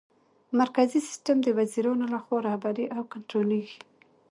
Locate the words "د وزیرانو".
1.43-2.05